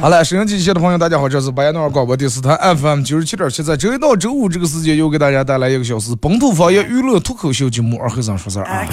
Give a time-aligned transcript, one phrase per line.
[0.00, 8.88] 好了，收音机前的朋友，大家好，这是白彦淖尔广播电视台 FM 九十七点七，在周一到周五这个时间，又给大家带来一个小时本土方言娱乐脱口秀节目《二和尚说事儿》啊。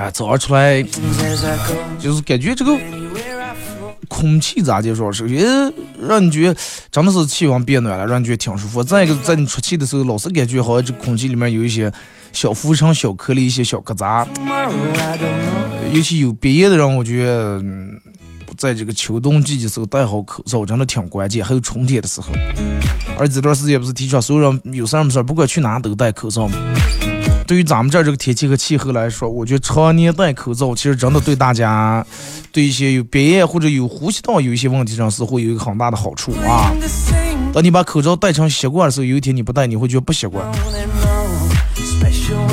[0.00, 0.82] 啊，早上出来
[1.98, 2.74] 就是感觉这个。
[4.08, 5.10] 空气咋介绍？
[5.10, 8.82] 首先让你觉得真的是气温变暖了，让你觉得挺舒服。
[8.82, 11.92] 再一个，在你出气的时候，老是感觉好像这空气里面有一些
[12.32, 14.26] 小浮尘、小颗粒、一些小疙瘩。
[15.92, 17.62] 尤其有鼻炎的人，我觉得
[18.56, 21.44] 在这个秋冬季节时候戴好口罩真的挺关键。
[21.44, 22.32] 还有春天的时候，
[23.18, 26.56] 而这段时间不是提倡所有人有事没事不管去哪都戴口罩吗？
[27.46, 32.04] 对于咱们这儿这个天气和气候来说，我觉得常年戴口罩，其实真的对大家，
[32.50, 36.72] 对一些有鼻炎或者有呼吸道有一些问题上似乎有一个很大的好处啊。
[37.54, 40.44] 当你把口罩戴成习惯的时候，有一天你不戴，你会觉得不习惯。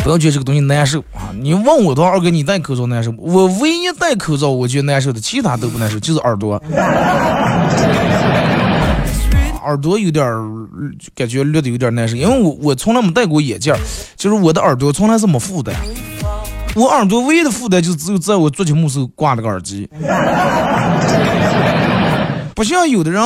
[0.03, 1.33] 不要觉得这个东西难受啊！
[1.39, 3.11] 你问我的话，二哥你戴口罩难受？
[3.17, 6.61] 我唯一戴口罩我觉得难受的，其他都不难受，就是耳朵。
[9.63, 10.43] 耳朵有点儿
[11.15, 13.73] 感觉略的有点难受，因为我我从来没戴过眼镜，
[14.15, 15.73] 就是我的耳朵从来是没负担，
[16.75, 19.89] 我耳朵唯一的负担就只有在我做节目时候挂了个耳机，
[22.55, 23.21] 不像有的人，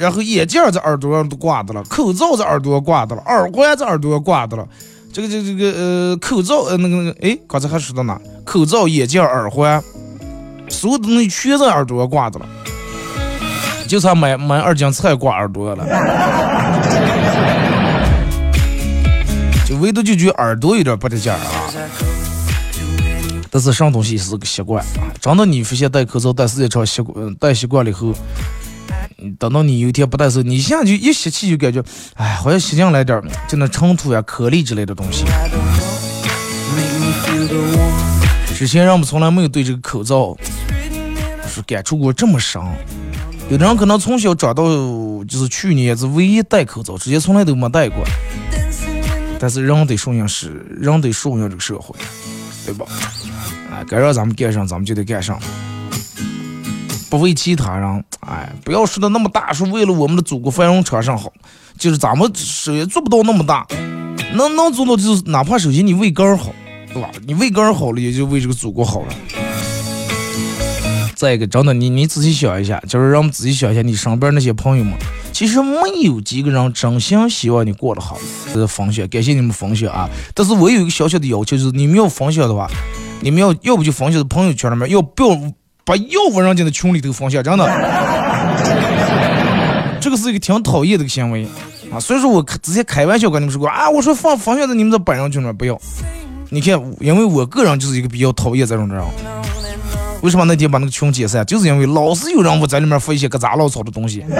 [0.00, 4.66] 然后眼镜在耳朵上都挂的了，口罩在耳朵挂的了，耳环在耳朵挂的了，
[5.12, 8.20] 这个这个这个呃口罩呃那个那个哎刚才还说到哪？
[8.44, 9.80] 口罩、眼镜、耳环，
[10.68, 12.46] 所有的东西全在耳朵挂的了。
[13.92, 15.84] 就差买买二斤菜挂耳朵了，
[19.68, 21.44] 就唯独就觉得耳朵有点不得劲儿啊。
[23.50, 28.14] 但是上东西是个习惯啊，真的你发现戴口罩戴时间长习惯戴习惯了以后，
[29.38, 35.26] 等到你有一天不戴时候，你现在就一吸气就感觉，哎，好像吸进来点儿就那尘土呀、颗粒之类的东西。
[38.56, 40.34] 之前人们从来没有对这个口罩
[41.46, 42.58] 是感触过这么深。
[43.52, 44.64] 有的人可能从小长到
[45.28, 48.02] 就是去年是唯一戴口罩，之前从来都没戴过。
[49.38, 51.94] 但是人得顺应时，人得顺应这个社会，
[52.64, 52.86] 对吧？
[53.70, 55.38] 哎，该让咱们干上，咱们就得干上，
[57.10, 58.04] 不为其他人。
[58.20, 61.30] 哎，不要说的那么大，说为了我们的祖国繁荣昌盛好，
[61.76, 63.66] 就是咱们首先做不到那么大，
[64.32, 66.54] 能能做到就是哪怕首先你为个人好，
[66.90, 67.10] 对吧？
[67.26, 69.08] 你为个人好了，也就为这个祖国好了。
[71.22, 74.92] 再一个，真的，你你仔细想一下，就是让我们仔细想一下，你身边那些朋友们，
[75.32, 78.18] 其实没有几个人真心希望你过得好。
[78.52, 80.10] 这是分享，感谢你们分享啊！
[80.34, 82.68] 但是我有一个小小的要求，就是你们要分享的话，
[83.20, 85.38] 你们要要不就分享在朋友圈里面，要不要
[85.84, 87.40] 把要不人家的群里头分享？
[87.40, 87.64] 真的，
[90.02, 91.46] 这个是一个挺讨厌的个行为
[91.92, 92.00] 啊！
[92.00, 95.80] 所以说我之前开玩笑跟你们说过啊，我说放分享在你们的本人群里面不要。
[96.50, 99.00] 你看，因为我个人就是一个比较讨厌这种人。
[100.22, 101.44] 为什么那天把那个群解散？
[101.44, 104.24] 就是因为老是有人我在里面发一些个杂乱草的东西。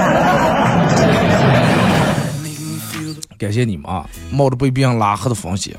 [3.36, 5.74] 感谢你们啊，冒着被别人拉黑的风险，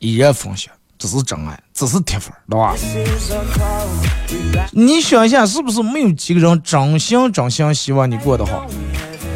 [0.00, 2.74] 依然分享，这是真爱，这是铁粉，对吧？
[4.72, 8.66] 你想一下，是不是没有几个人真心真心希望你过得好？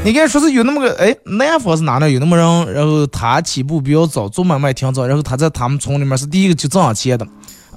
[0.05, 2.11] 你看，说是有那么个哎，南方是哪呢？
[2.11, 7.25] 有那么人，然后他起步比较早，做买卖挺早，然后他在他们村里面是第一个就挣上钱的。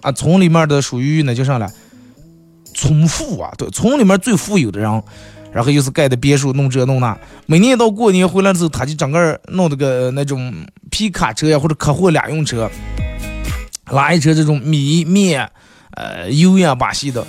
[0.08, 1.70] 啊，村里面的属于那叫啥了？
[2.74, 5.04] 村富啊，对，村里面最富有的人，
[5.52, 7.18] 然后又是盖的别墅，弄这弄那。
[7.46, 10.54] 每年到过年回来的时候，他就整个弄那个那种
[10.90, 12.72] 皮卡车呀，或者客货两用车，
[13.92, 15.50] 拉一车这种米面、
[15.92, 17.28] 呃油呀把戏的，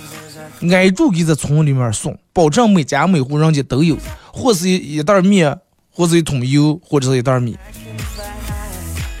[0.71, 3.97] 挨住给在村里面送，保证每家每户人家都有，
[4.31, 5.59] 或是一袋面，
[5.91, 7.57] 或者一桶油，或者是一袋米。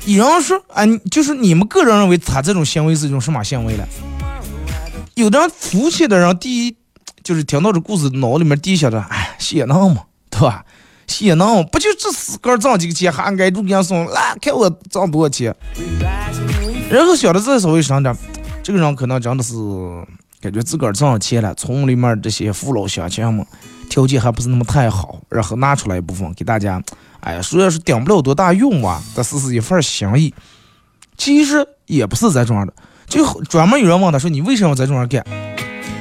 [0.05, 3.85] 有人说，哎，就是你们个人认为他这种行为是一种什么行为呢？
[5.15, 6.75] 有的人肤浅的人，第一
[7.23, 10.63] 就是听到这故事，脑里面底下的，哎，血囊嘛，对吧？
[11.07, 15.53] 血囊不就这四根挣几个钱，还挨住给人送，来看我挣多少钱。
[16.89, 18.15] 然后想的再稍微深点，
[18.63, 19.53] 这个人可能真的是
[20.39, 23.45] 感觉自个儿挣了钱了，村里面这些父老乡亲们
[23.89, 26.81] 条件还不是那么太好，然后拿出来一部分给大家，
[27.19, 30.33] 哎呀，虽然是顶不了多大用吧，但是是一份心意。
[31.17, 32.73] 其实也不是在这样的，
[33.07, 35.25] 就专门有人问他说：“你为什么在这样干？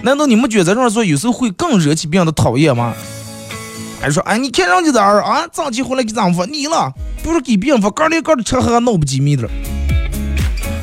[0.04, 2.94] 难道你们觉得在这样做有时候会更惹起别人的讨厌吗？”
[4.00, 6.92] 还说：“哎，你看人家在儿啊，脏起回来给脏夫你了，
[7.24, 9.48] 不是给别人发，个里个的车还闹不机密的。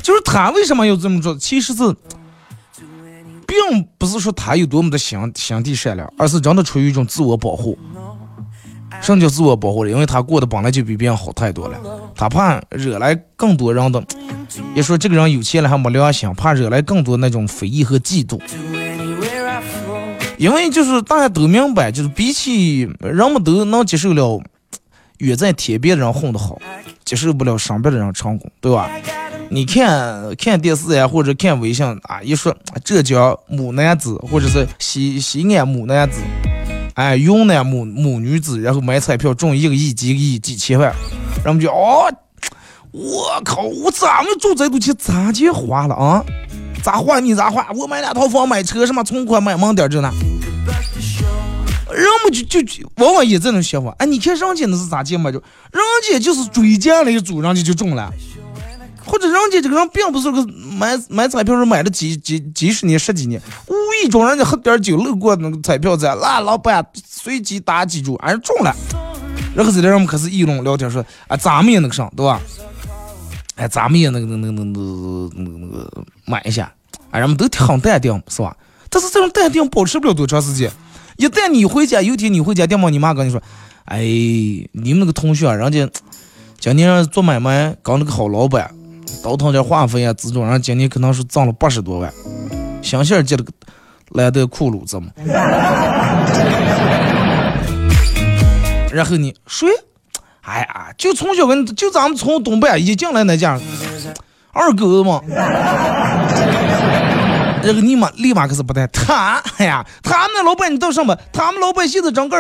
[0.03, 1.33] 就是他为什么要这么做？
[1.37, 1.95] 其实是，
[3.69, 7.77] 并不是说他有多么的心心地善良，而是真的出于一种自我保护。
[9.01, 9.89] 什么叫自我保护了？
[9.89, 11.77] 因为他过得本来就比别人好太多了，
[12.15, 14.03] 他怕惹来更多人的。
[14.73, 18.39] 也说这个人有钱了还没良心，怕惹来更多那种非议和嫉妒。
[20.37, 24.41] 因为就是大家都明白，就是比起人们都能接受了
[25.17, 26.59] 远在天边的人混得好，
[27.03, 28.89] 接受不了身边的人成功，对吧？
[29.49, 36.19] 你看看电视呀，或者看微信啊，一说浙江母男子，或者是西西安母男子，
[36.95, 40.93] 哎，云南母母女子，然后买彩票中一个亿、几个亿、几千万，
[41.43, 42.11] 然后就哦，
[42.91, 44.93] 我靠，我咋么中这多钱？
[44.97, 46.23] 咋就花了啊？
[46.83, 47.67] 咋花你咋花？
[47.75, 50.11] 我买两套房，买车，什么存款，买盲点这呢。
[51.91, 53.95] 人们就就往往也这种想法。
[53.99, 55.31] 哎，你看人家那是咋进嘛？
[55.31, 55.81] 就人
[56.11, 58.11] 家就是追加了一组，人家就中了。
[59.05, 60.45] 或者人家这个人并不是个
[60.77, 63.73] 买买彩票是买了几几几十年十几年，无
[64.03, 68.75] 意中人家喝点酒路过那个彩票站，那老板随机打几注，俺中了。
[69.55, 72.41] 然后这点人们开始议论聊天说，啊，咱们也那个啥，对吧？
[73.55, 76.73] 哎，咱们也那个那个那个那个那个买一下，
[77.11, 78.57] 哎，人们都挺淡定，是吧？
[78.89, 80.71] 但是这种淡定保持不了多长时间。
[81.17, 83.41] 一旦你回家，有天你回家，电话你妈跟你说，
[83.85, 85.89] 哎，你们那个同学，人家
[86.59, 88.73] 今年做买卖搞那个好老板。
[89.23, 92.13] 倒腾点化肥啊，资助，然后今年可能是挣了八十多万，
[92.81, 93.51] 想想接了个
[94.11, 95.07] 兰德酷路子嘛。
[98.91, 99.67] 然后你谁？
[100.41, 103.59] 哎呀，就从小跟就咱们从东北一进来那家
[104.53, 105.19] 二哥嘛。
[107.63, 111.17] 然后你妈立马可是不带他，哎呀，他们老板你到什么？
[111.33, 112.37] 他们老板现在整个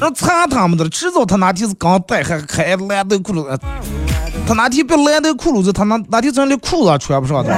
[0.00, 3.46] 让惨他们的，迟早他哪天是刚带还开兰德酷路。
[4.46, 7.50] 他哪天别来那裤子，他哪哪天真连裤子穿不上的。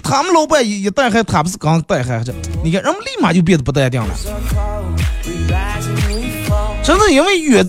[0.00, 4.14] 他们老板一一带孩，他不是刚带孩子，你看人们立马就变得不淡定了。
[6.84, 7.66] 真的，因为越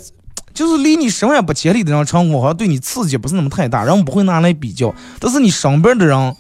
[0.53, 4.93] 就是离你十万八千里的人成功，好像对你刺激不是那么太大，人们不会拿来比较。
[5.19, 6.35] 但是你身边的人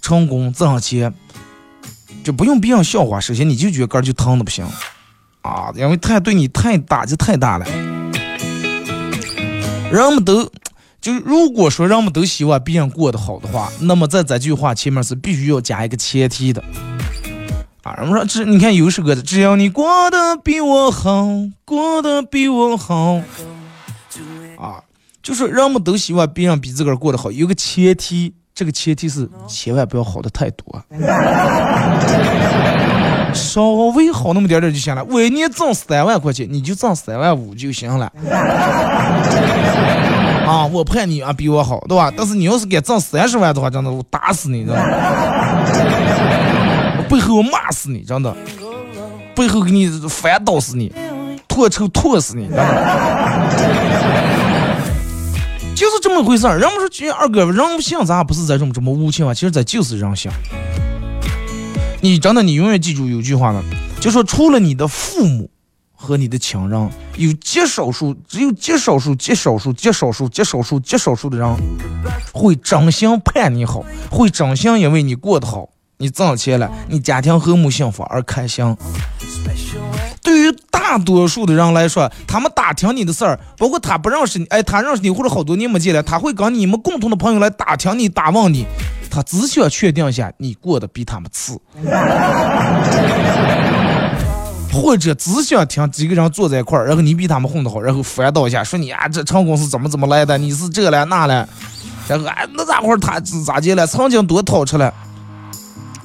[0.00, 1.12] 成功挣上钱，
[2.24, 4.64] 就不用别人笑话，首先你就觉得个就疼的不行
[5.42, 7.66] 啊，因为太对你太打击太大了。
[9.90, 10.48] 人们都
[11.00, 16.62] 就是如果说人们都希望别人过得好的话，那么在这句话前面是必须要加一个前提的
[17.82, 17.94] 啊。
[17.94, 21.26] 人们说只你看有首歌的，只要你过得比我好，
[21.64, 23.20] 过得比我好
[24.58, 24.82] 啊，
[25.22, 30.84] 就是人们都希望别人比自个儿过得好，有个前提，这个前提是千万不要好的太多，
[33.34, 35.04] 稍微好那么点点就行了。
[35.04, 38.10] 我一年挣三万块钱，你就挣三万五就行了。
[40.46, 42.12] 啊，我盼你啊比我好，对吧？
[42.16, 44.82] 但是你要是敢挣三十万的话，真的我打死你，知道吗？
[47.08, 48.34] 背后我骂死你，真的，
[49.36, 50.92] 背后给你反倒死你，
[51.48, 52.48] 唾臭唾死你？
[55.74, 56.58] 就是这么回事儿。
[56.58, 60.30] 人们说，二哥，人性咱不是这么这么无情啊，其实这就是人性。
[62.00, 63.62] 你真的，你永远记住有句话呢，
[64.00, 65.50] 就说除了你的父母。
[66.02, 71.56] 和你的亲人有极少数，只有极少数、极少数、极少数、极少数、极少数的人
[72.32, 78.74] 会真心盼你好，会真心因为你过得好，你挣钱了，你家庭和睦幸福而开心。
[80.22, 88.64] 对于大多数的人来说，他们打听你的事儿，包括他不认识你，哎，他认识你或者好多年没见了，他会跟你们共同的朋友来打听你、打问你，
[89.10, 91.60] 他只想确定一下你过得比他们次。
[94.72, 100.38] 或者只想听几个人坐在一块儿，然后你比他们混得好，然后反倒一下，说你啊这成功是怎么怎么来的？
[100.38, 101.48] 你是这了那了，
[102.06, 103.84] 然后啊那咋会儿他咋的了？
[103.84, 104.92] 曾经多掏出来，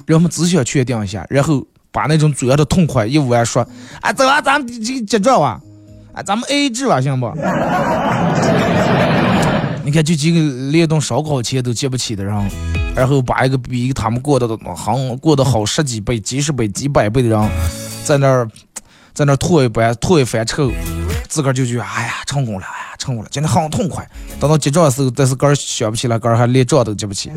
[0.08, 3.66] 人们只想确定一下，然后把那种主要的痛快一完说，
[4.02, 5.62] 啊走啊咱们结结账啊，
[6.12, 7.32] 啊咱们 AA 制吧行不？
[9.84, 10.40] 你看就几个
[10.72, 12.36] 连顿烧烤钱都借不起的人。
[12.96, 17.50] 然后把一个比他们过得好过得好十几倍、几十倍、几百倍的人，
[18.06, 18.50] 在那儿
[19.14, 20.72] 在那儿吐一番吐一番臭，
[21.28, 24.08] 自个儿就觉得哎呀成功了，哎呀成功了，今天很痛快。
[24.40, 27.30] 等到结账的时候，但是个儿想不起来，个儿还连账都结不起。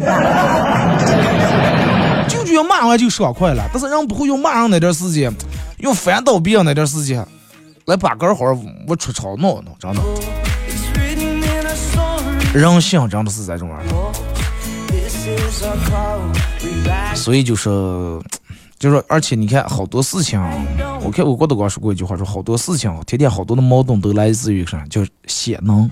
[2.29, 5.35] 就觉得骂完就爽快了，但是人不会用骂人那点时间，
[5.79, 7.27] 用烦倒别人那点时间
[7.87, 8.45] 来把个儿好
[8.87, 10.01] 我出吵闹闹，真的。
[12.55, 13.95] 人性真的是这种玩意儿，
[17.15, 17.69] 所以就是，
[18.79, 20.41] 就是，而且你看，好多事情，
[21.03, 25.91] 我看我郭德纲说过一句话，说好多事情，天天好多的矛盾都来自于啥，叫显能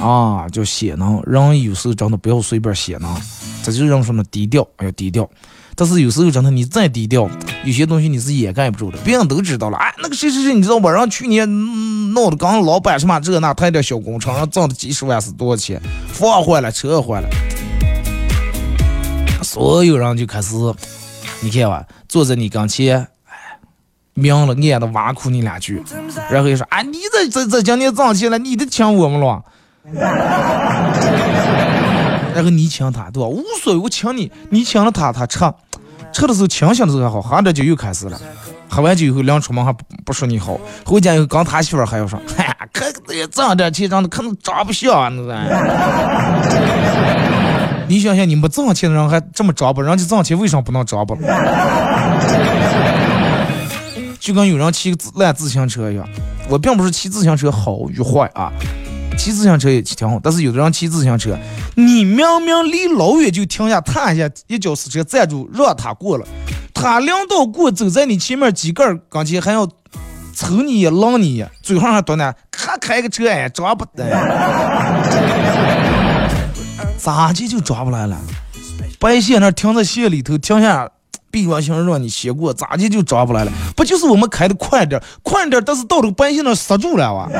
[0.00, 1.22] 啊，叫显能。
[1.26, 3.14] 人有时候真的不要随便显能，
[3.62, 5.28] 这就人说的低调，要低调。
[5.76, 7.28] 但是有时候真的，你再低调，
[7.64, 9.76] 有些东西你是掩盖不住的，别人都知道了。
[9.76, 10.88] 哎，那个谁谁谁，你知道不？
[10.88, 11.48] 让去年
[12.14, 15.82] 闹的刚老板什么这那，他点小工程，挣的几十万是多少钱？
[16.12, 17.28] 房坏了，车坏了，
[19.54, 20.56] 所有人就开始，
[21.40, 23.56] 你看吧，坐在你跟前，哎，
[24.14, 25.80] 明了暗的挖苦你两句，
[26.28, 29.44] 然后又说，啊，你这这这今年挣钱了，你得请我们了。
[32.34, 33.28] 然后你请他，对吧？
[33.28, 35.38] 无所谓，我请你，你请了他，他吃，
[36.12, 38.20] 吃的时候清醒的时候还好，喝着酒又开始了。
[38.68, 42.90] 喝完酒以后，两出门还不不说你好，回家以后刚他媳妇还要说，哎呀，可
[43.28, 45.32] 挣点钱，长得可能长不像那个。
[47.88, 49.82] 你想想，你们挣钱的人还这么装不？
[49.82, 51.16] 人家挣钱为什么不能装不？
[54.18, 56.08] 就跟有人骑个烂自行车一样，
[56.48, 58.50] 我并不是骑自行车好与坏啊。
[59.16, 61.38] 骑自行车也挺好，但是有的人骑自行车，
[61.76, 66.26] 你明明离老远就停下，踏一下一脚死车站住，让他过了，
[66.72, 69.68] 他两道过走在你前面几个跟前还要
[70.34, 74.04] 抽你一浪你一，嘴上还嘟囔，还开个车哎，抓不得，
[76.98, 78.16] 咋的就抓不来了？
[78.98, 80.88] 白线那停在线里头，停下，
[81.30, 83.52] 闭着心让你先过，咋的就抓不来了？
[83.76, 87.28] 不就是我们开的快点，快点，但是到这个白线那刹住了哇？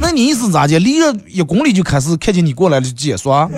[0.00, 0.78] 那你意思咋的？
[0.78, 3.46] 离了一公里就开始看见你过来了就解说？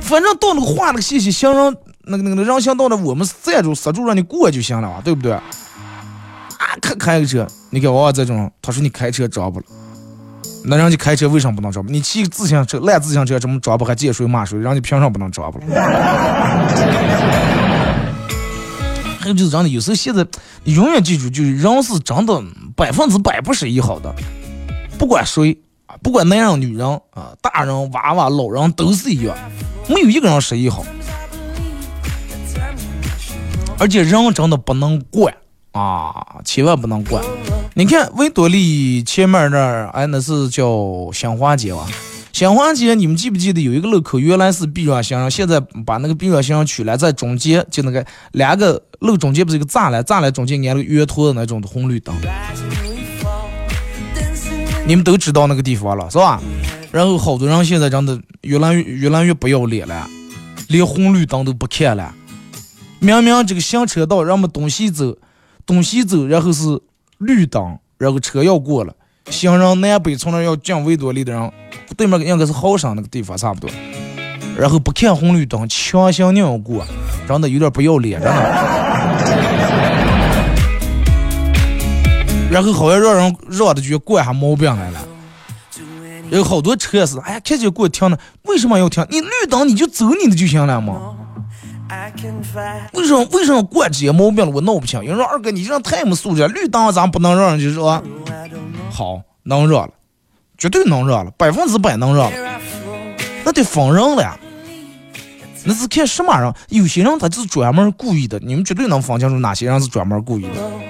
[0.00, 5.36] 反正到那个画那个信息，行人那个那个人行道那，我们站住刹住让你过就行了啊，对不对？
[6.80, 9.66] 开开个车，你看我这种，他说你开车抓不了，
[10.64, 11.90] 那人家开车为什么不能抓不？
[11.90, 13.84] 你骑自行车烂自行车怎么抓不？
[13.84, 14.58] 还借谁骂谁？
[14.58, 15.64] 人家凭啥不能抓不了？
[19.20, 20.24] 还有就是真的，有时候现在
[20.64, 22.42] 你永远记住，就是人是真的
[22.76, 24.14] 百分之百不是一好的，
[24.98, 29.36] 不管谁啊，不管男人女人啊，大人娃娃老人都是一样，
[29.88, 30.84] 没有一个人是一好。
[33.78, 35.34] 而且人真的不能惯
[35.76, 37.22] 啊，千万不能惯。
[37.74, 41.86] 你看维多利前面那儿，哎，那是叫新华街吧？
[42.32, 52.14] 新华街，你们记不记得有一个路口原来是避让行人，现在把那个避让行人取来，在中间就那个两个路中间不是一个栅栏，栅栏中间安了个圆托的那种的红绿灯，
[54.86, 56.40] 你们都知道那个地方了是吧？
[56.90, 60.08] 然后好多人现在真的越来越越来越不要脸了，
[60.68, 62.14] 连红绿灯都不看了。
[62.98, 65.16] 明明这个行车道，人们东西走，
[65.66, 66.80] 东西走，然后是
[67.18, 68.94] 绿灯，然后车要过了。
[69.28, 71.52] 行人南北从那要进维多利的人，
[71.96, 73.68] 对面应该是好生那个地方差不多，
[74.56, 76.86] 然后不看红绿灯，强行硬要过，
[77.26, 78.36] 真的有点不要脸，真的。
[82.48, 85.00] 然后好像让人让的就惯下毛病来了，
[86.30, 89.04] 有好多车是，哎呀，看见过停了，为什么要停？
[89.10, 91.15] 你绿灯你就走你的就行了嘛。
[92.92, 94.50] 为什么为什么过这些毛病了？
[94.50, 94.98] 我闹不清。
[95.04, 96.48] 有人说二哥，你这人太没素质了。
[96.48, 98.02] 绿灯咱不能让人就说
[98.90, 99.90] 好能热了，
[100.58, 102.32] 绝对能热了，百分之百能热了。
[103.44, 104.36] 那得分人了呀。
[105.64, 106.52] 那是看什么人？
[106.68, 110.85] 有些人他就是专门故意的，你们绝对能分清楚哪些人是专门故意的。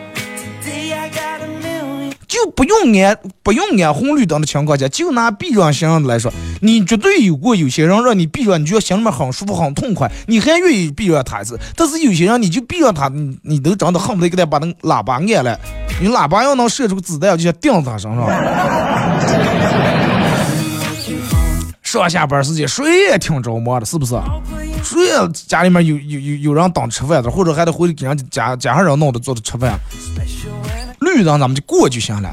[2.36, 11.58] 就不用按不用按红绿灯的情况下，就拿避让行人来说，你绝对有过有些人让你避让，你觉得心里面很舒服很痛快，你还愿意避让他一次。
[11.74, 15.58] 但是有些人你就避让他，你你都真的恨不得给他把那喇叭按了，
[16.00, 18.26] 你喇叭要能射出子弹，就想钉他身上。
[21.82, 24.14] 上下班时间谁也挺着忙的，是不是？
[24.84, 29.78] 谁也家里面有有有有人等吃饭的，或者还得回去给人家家家上人弄的做的吃饭。
[31.00, 32.32] 绿灯咱们就过就行了，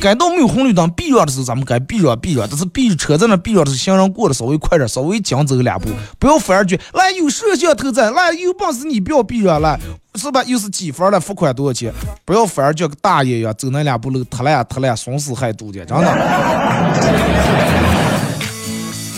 [0.00, 9.78] 该到没有红绿灯避让的时候，咱们该避让避让，但是避车在那避让的时候，行人过得稍微快点，稍微紧走两步，不要反而觉来有摄像头在，来有本事你不要避让来，
[10.14, 10.42] 是吧？
[10.44, 11.92] 又是几分了，罚款多少钱？
[12.24, 16.06] 不要反而叫个大爷一样走那两步路，特烂特烂，损失害度的，真的。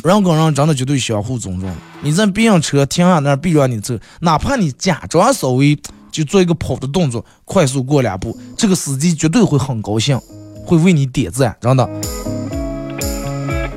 [0.05, 1.71] 人跟人真的绝对相互尊重。
[2.01, 5.77] 你在别人车停下那避让你走，哪怕你假装稍微
[6.11, 10.19] 就做一个跑的动作，快速过两步，这个司机绝对会很高兴。
[10.67, 11.89] 会为你点赞，真的，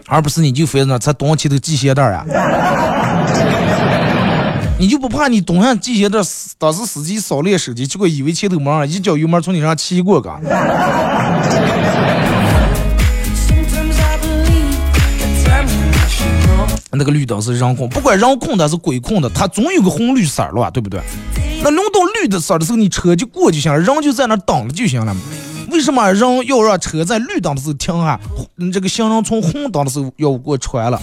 [0.07, 2.25] 而不是你就非在那才蹲起头系鞋带呀？
[4.77, 6.19] 你就不怕你蹲下系鞋带，
[6.57, 10.37] 当时司机扫练手机，结果以为前头没人，一脚油门从你上骑过个。
[16.93, 20.99] 那个绿灯是人控，不管人控的还是鬼控的，它总有个红绿色了，对不对？
[21.63, 25.15] 那弄到绿的色的时候，你车就过就行了，人就在那等着就行了。
[25.71, 28.19] 为什么人要让车在绿灯的时候停下？
[28.71, 31.01] 这个行人从红灯的时候要过穿了，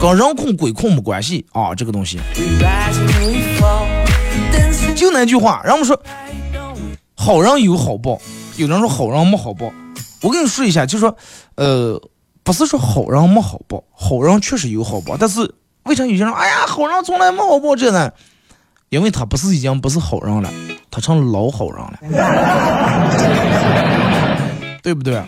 [0.00, 1.74] 跟人控鬼控没关系啊！
[1.74, 2.18] 这个东西，
[4.96, 6.00] 就那句话，人们说
[7.14, 8.20] 好人有好报，
[8.56, 9.70] 有人说好人没好报。
[10.22, 11.14] 我跟你说一下，就说
[11.56, 12.00] 呃，
[12.42, 18.10] 不是说好人没好报，好人确实有好报，但是为啥有些人哎呀，好人从来没好报这呢？
[18.90, 20.50] 因为他不是已经不是好人了，
[20.90, 21.98] 他成了老好人了，
[24.82, 25.22] 对不对？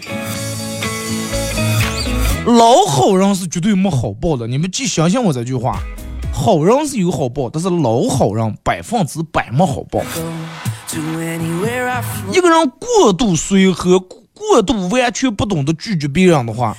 [2.47, 5.79] 老好人是绝对没好报的，你们记相信我这句话，
[6.33, 10.01] 好人是有好报，但是老好人百分之百没好报。
[12.33, 14.03] 一个人过度随和。
[14.41, 16.75] 过度完全不懂得拒绝别人的话，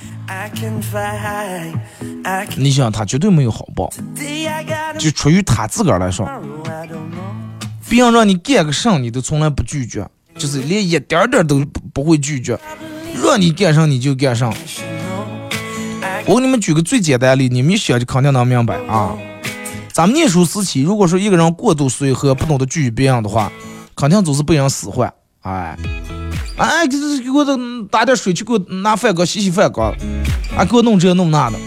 [2.56, 3.88] 你想他绝对没有好报。
[4.98, 6.28] 就出于他自个儿来说，
[7.88, 10.04] 别人让你干个啥，你都从来不拒绝，
[10.36, 11.64] 就是连一点点都
[11.94, 12.58] 不会拒绝。
[13.22, 14.52] 让你干啥你就干啥。
[16.26, 19.16] 我给你们举个最简单的例，你们一想就肯定能明白啊。
[19.92, 23.52] 咱们念书时期，如果说一个人过度随和，不懂得拒绝别人的话，
[23.94, 25.12] 肯定总是被人使唤。
[25.42, 25.78] 哎。
[26.56, 27.44] 哎，给给我
[27.90, 29.92] 打点水去，给我拿饭缸洗洗饭缸，
[30.56, 31.58] 啊，给我弄这弄那的。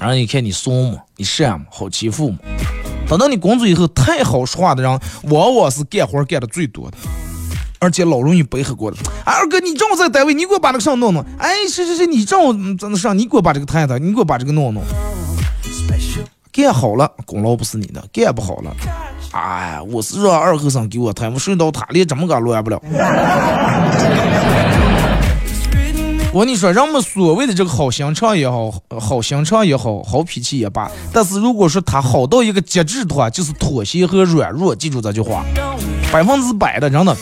[0.00, 2.38] 然后你看你怂嘛，你善嘛，好欺负嘛。
[3.08, 6.96] 等到你工作以后，太好说话的人，往往是干活干的最多的，
[7.78, 8.96] 而且老容易背黑锅的。
[9.24, 11.24] 二哥，你正好在单位，你给我把那个上弄弄。
[11.38, 14.82] 哎，是是是，你正好在那上，你给我把这个谈谈，你给我把这个弄弄。
[16.52, 18.74] 干好了，功劳不是你的；干不好了。
[19.38, 22.80] 哎，我是让二和尚给我抬，我睡到他连怎么个乱不了。
[26.32, 28.70] 我跟你说，人们所谓的这个好心肠也好，
[29.00, 34.76] 好心肠也好，好脾气也罢，但是如果说他好到一个极致的话，就是妥协和软弱。
[34.76, 35.42] 记住这句话，
[36.12, 37.16] 百分之百的，真的，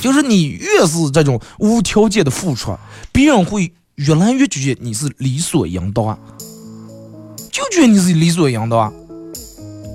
[0.00, 2.74] 就是你越是这种无条件的付出，
[3.12, 6.18] 别人会越来越觉得你是理所应当，
[7.52, 8.90] 就觉得你是理所应当。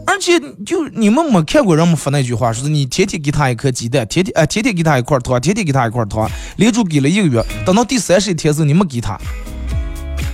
[0.10, 9.20] 而且就你们没看过人们发那句话，说是你天天给他一颗鸡蛋，天天啊天天给他一块糖，天天给他一块糖，连住给了一个月，等到第三十一天时候你没给他，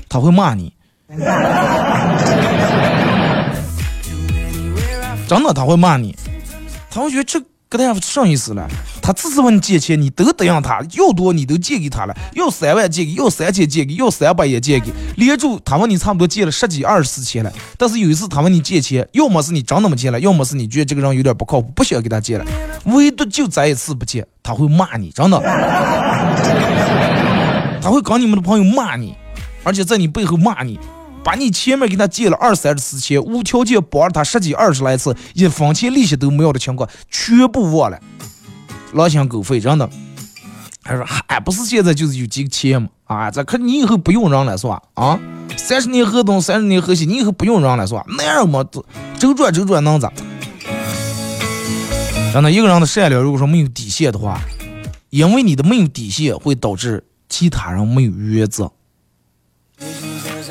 [0.07, 0.71] 他会骂你，
[5.27, 6.15] 真的他会骂你，
[6.89, 7.41] 他会觉得这。
[7.77, 8.67] 跟他啥意思了？
[9.01, 14.91] 他次次问你借钱，你都答应他，要多你都借给他了，要三万借给，要三千借给，要三百也借给。
[15.17, 22.45] 连住他问你差不多借了十几二十次钱了，但是有一次他问你借钱，要么是你真那么借了，要么是你觉得这个人有点不靠谱，不想给他借了。
[22.85, 25.39] 唯独就这一次不借，他会骂你，真的，
[27.81, 29.15] 他会跟你们的朋友骂你，
[29.63, 30.79] 而且在你背后骂你。
[31.25, 37.99] 把你前面给他借了二三十次钱，无条件帮了他十几二十来次，一分钱利息都没有的情况，全部忘了，
[38.93, 39.89] 狼心狗肺，真的。
[40.83, 42.89] 他说还不是现在就是有几个钱嘛？
[43.05, 44.79] 啊，这可你以后不用人了是吧？
[44.93, 45.19] 啊，
[45.57, 48.05] 三十年河东，三十年河西，你以后不用人了是吧？
[48.19, 48.63] 那样嘛，
[49.17, 50.13] 周转周转能咋？
[52.31, 54.39] 真的，一个人的善良，如果说没有底线的话，
[55.09, 58.71] 因为你的没有底线，会导致其他人没有原则。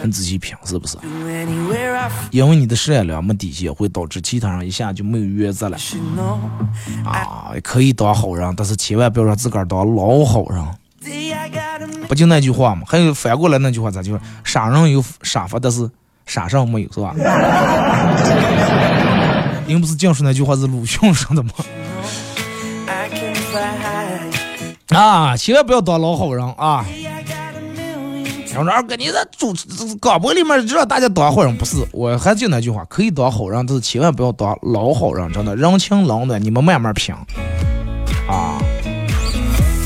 [0.07, 0.97] 你仔细品是不是？
[2.31, 5.79] 因为你的善良没底线，会导致其他人一下就没有原则了。
[7.05, 10.63] 啊，可以当好人，但是千万不要让自个儿当老好人。
[12.09, 12.83] 不就那句话吗？
[12.87, 14.21] 还有反过来那句话咋就说？
[14.45, 15.91] 傻人有傻法，但是
[16.27, 17.15] 傻上没有是吧？
[19.67, 21.51] 您不是净说那句话是鲁迅说的吗？
[24.91, 26.85] 啊，千万不要当老好人啊！
[28.57, 29.67] 我说二哥，你在主持
[30.01, 31.77] 广播里面就让大家当好人，不是？
[31.93, 37.13] 我还就那句话，可以当好人，但是千万不要当老好人，真的，人情冷暖你们慢慢品
[38.29, 38.59] 啊。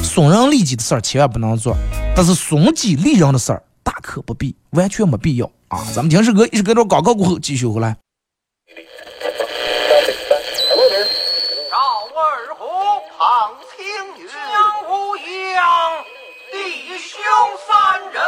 [0.02, 1.74] 损人利己的事儿千万不能做，
[2.14, 5.82] 但是损己利人的事儿大可不必，完全没必要啊！
[5.94, 7.96] 咱们听首歌，一首歌到广告过后继续回来。
[11.70, 11.78] 赵
[12.14, 12.66] 二虎，
[13.16, 13.86] 唐青
[14.22, 14.36] 云，江
[14.90, 16.04] 无恙，
[16.52, 16.58] 弟
[16.98, 17.16] 兄
[17.66, 17.72] 三
[18.12, 18.27] 人。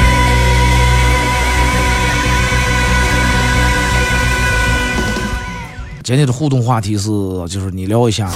[6.11, 7.07] 今天的互动话题是，
[7.47, 8.29] 就是你聊一下，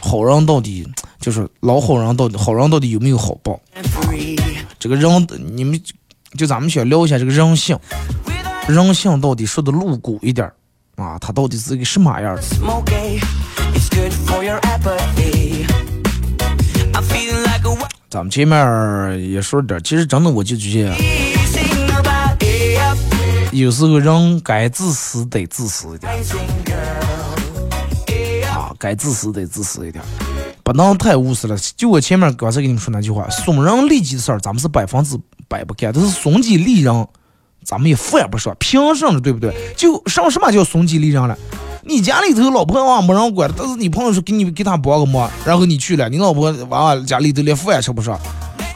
[0.00, 0.84] 好人到底
[1.20, 3.60] 就是老好人到底好人到底有没有好报？
[4.76, 5.80] 这个人，你们
[6.36, 7.78] 就咱们先聊一下这个人性，
[8.66, 10.50] 人性到底说的露骨一点
[10.96, 12.42] 啊，他到底是个什么样的？
[18.10, 20.96] 咱们前面也说点，其实真的我就觉得，
[23.50, 26.12] 有时候人该自私得自私一点
[28.52, 30.04] 啊，该自私得自私一点，
[30.62, 31.56] 不能太无私了。
[31.76, 37.06] 就我前面刚才跟你们说那句话，损人利己的事儿，咱们是百分之百不干；但是损己利人，
[37.64, 39.54] 咱们也反不说，凭什么对不对？
[39.76, 41.36] 就什什么叫损己利人了？
[41.84, 48.20] 你家里头老婆娃没人管，但是你朋友说给你给他帮个忙，然后你去了，你老婆娃娃家里头连饭也吃不上，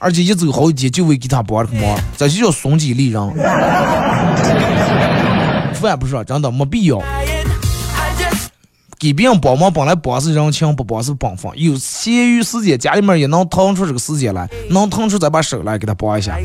[0.02, 3.22] 而且一走好几天就为给他帮个忙，这就叫损己利人。
[5.74, 7.00] 饭不上，真的没必要。
[8.98, 11.50] 给别人帮忙本来帮是人情，不帮是本分。
[11.54, 16.36] 有闲余时间，家里面也能腾出这个时间来，能腾出再把手来给他帮一下。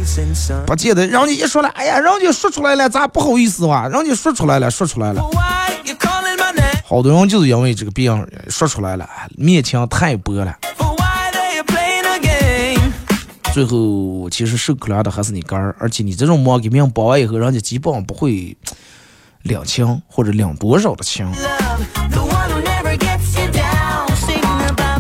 [0.65, 3.87] 不见得，人家一说了，哎呀，人家说出来了，咋不好意思哇？
[3.87, 5.23] 人家说出来了，说出来了。
[6.85, 10.55] 好多人就是因为这个别人说出来了，面墙太薄了。
[13.57, 18.55] 最后其实受可怜的还是你肝儿，而且你这种忙给别人帮完以后，人家基本上不会
[19.41, 21.27] 领情或者领多少的情。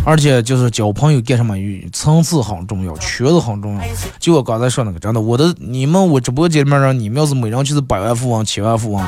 [0.03, 1.53] 而且就是交朋友干什么？
[1.93, 3.81] 层次很重要，圈子很重要。
[4.17, 9.05] 就我刚才说那个，真的，我的你们我直播间里面人，你们要是每人就是百万富翁、千万富翁，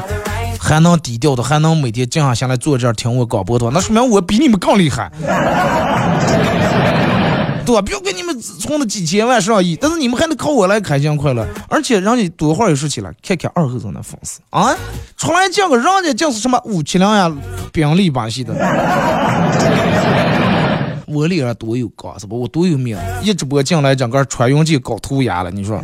[0.60, 5.12] 还能低调的，还能每天静下心来坐这儿听我广播的话，那说明我比你们更厉害。
[7.72, 7.82] 我？
[7.82, 11.48] 不要给你们充了几千万上亿，但是你们还得靠我来开心快乐。
[11.68, 14.76] 而且人家多会儿也说起来，看看二后生的粉丝啊，
[15.18, 17.32] 出来讲个人家讲是什么五七零呀、
[17.72, 18.54] 宾利巴西的。
[21.08, 22.40] 我脸上多有光是不？
[22.40, 22.96] 我多有命！
[23.24, 25.82] 一直播进来，整个穿云箭搞涂鸦了，你说？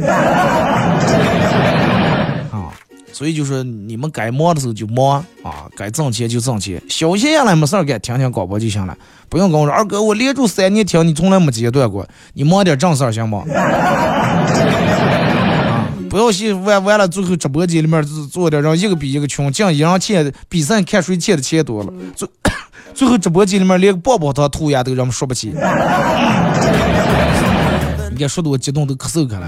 [3.15, 8.97] 啊，所以就是你们该忙的时候就忙啊，该挣钱就挣钱，休息下来没事儿干，听听广播就行了，
[9.30, 13.43] 不用跟我说二哥，我连住三年听，你从来没间断过，你忙点正事儿行吗？
[13.56, 22.28] 啊，不要去玩完了，最后直播间里面做做点让一个比一个穷，净一样钱，比赛看谁欠的钱多了，最
[22.93, 25.54] 最后直播间里面连个棒棒糖涂鸦都让我们说不起。
[28.12, 29.45] 你看说的我激动都咳嗽开了。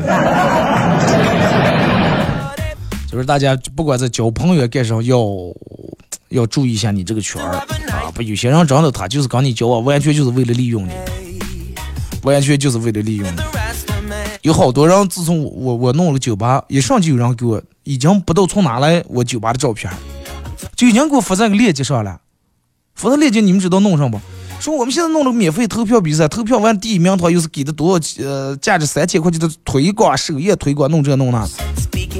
[3.17, 5.17] 就是大家不管在交朋友干什么，要
[6.29, 8.11] 要注意一下你这个圈儿啊！
[8.13, 10.91] 不，有些人真的他就是跟你交往，完全就是为了利用你，
[12.21, 13.39] 完全就是为了利用你。
[14.43, 19.91] 有好多人自从我我弄了酒吧，一上就有人给我，已经不知道从哪来我酒吧的照片，
[20.75, 22.21] 就已经给我发在个链接上了。
[22.93, 24.21] 发在链接你们知道弄上不？
[24.59, 31.47] 说我们现在弄了个免费投票比赛，投票完第一名他又是给的多少呃价值三千块钱的推广首页推广弄这弄那。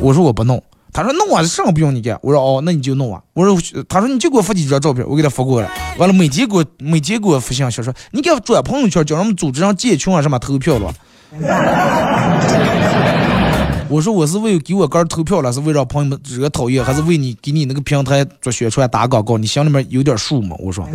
[0.02, 2.18] 我说我不弄，他说弄啊什么不用你干。
[2.22, 3.22] 我说哦那你就弄啊。
[3.34, 3.56] 我说
[3.88, 5.70] 他说你就给我发几张照片，我给他发过来。
[5.98, 10.94] 完了每天给我每天给我发信息说你给我转朋友圈，叫他们组织上建群啊什么投票了。
[13.90, 19.38] 我说我是为给我哥投票了，是为让朋友们惹讨厌，还是为你给你那个平台做宣传打广告？
[19.38, 20.58] 你心里面有点数吗？
[20.60, 20.86] 我说，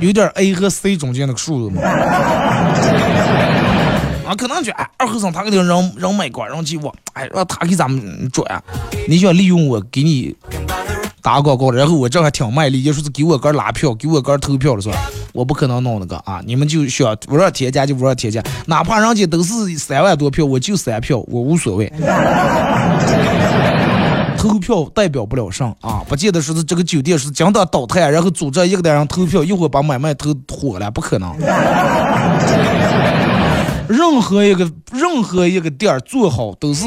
[0.00, 1.82] 有点 A 和 C 中间那个数字吗？
[4.30, 8.62] 啊，可能就哎，二和尚他给这人人买官人气我，哎，让他给咱们转，
[9.08, 10.32] 你想利用我给你
[11.20, 14.96] 打广告，然后我这还挺卖力，就说是给我哥拉票，给我哥投票了是吧？
[15.32, 16.40] 我不可能弄那个啊！
[16.46, 21.92] 你们就需要不让添加就不让添加，哪怕人家都是三万多票，我就三票，我无所谓。
[24.38, 26.04] 投票代表不了上啊！
[26.08, 31.36] 不见得说是这个酒店是将当倒台，然后组织一个人投票，一会把买卖投火了，不可能。
[33.90, 36.86] 任何一个任何一个店儿做好都是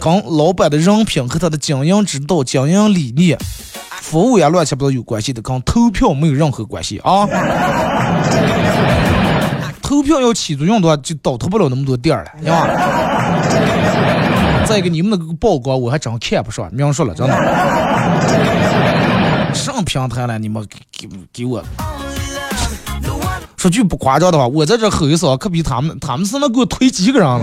[0.00, 3.36] 跟老板的人品和他的经营之道、经营理念。
[4.00, 7.28] 服务呀，乱七八糟有关系的，跟投票没有任何关系啊！
[9.82, 12.66] 投票要起作用的话，就倒腾不了那么多店了，是吧？
[14.66, 17.34] 再一个，你们那个曝光我还真看不上，明说了，真的。
[19.54, 21.62] 上平台了，你们给给我。
[23.64, 27.40] 说句不夸张的话，我在这吼一声，可比他们，他们是能给我推几个人了，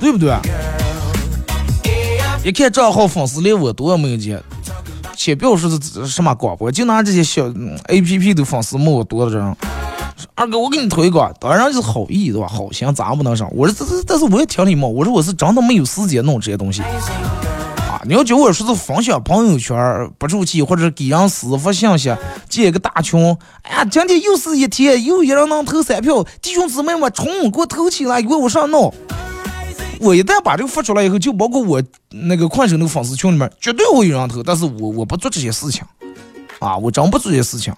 [0.00, 0.36] 对不对？
[2.42, 4.42] 一看账号粉丝连我多没有见，
[5.16, 7.46] 先不要说是什么广播，就拿这些小
[7.86, 9.56] A P P 的粉丝没我多的人。
[10.34, 12.48] 二哥，我给你推广，当然就是好意对吧？
[12.48, 13.48] 好心咱不能上。
[13.54, 14.88] 我说这这，但是我也挺礼貌。
[14.88, 16.82] 我说我是真的没有时间弄这些东西。
[18.08, 22.10] 你要叫我说是分享朋友圈不出去，或者给人私发信息
[22.48, 23.36] 建个大群。
[23.60, 28.94] 哎呀，今天又是一天，又一人能投三票，弟兄姊妹们冲，给我投起来，给我上弄。
[30.00, 34.42] 我一旦把这个发出来以后，就包括我那个快手那个粉丝群里面，绝对会有人投。
[34.42, 35.82] 但是我我不做这些事情，
[36.60, 37.74] 啊，我真不做这些事情。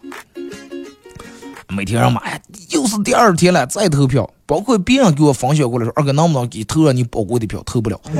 [1.67, 2.39] 每天让妈呀，
[2.69, 4.31] 又是第二天了，再投票。
[4.47, 7.61] 包括别人给我分享过来说，二哥能不能给投了你宝贵的票？
[7.67, 8.01] 投不了，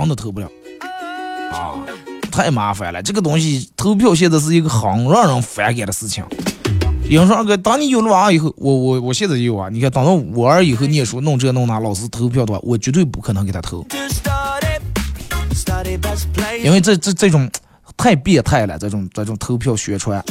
[0.00, 0.46] 真的投不了。
[1.52, 1.74] 啊，
[2.30, 6.24] 太麻烦了，这个东西投票现在是一个很让人反感的事情。
[7.08, 9.68] 有人说二哥，当你有了娃以后，我我我现在也有啊。
[9.68, 13.84] 你看，等到我儿以后念书弄这弄那，老师投票的话，我绝对不可能给他投，
[16.62, 17.50] 因为这这这种
[17.96, 20.22] 太变态了，这种这种投票宣传，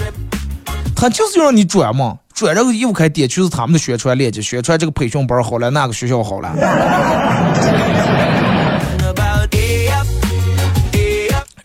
[0.96, 6.56] 他就是要让你转嘛，转然后又开点去是他们的宣传链接，宣传这个培训班好了，那个学校好了，